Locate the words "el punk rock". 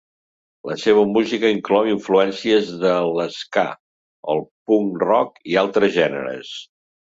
4.35-5.39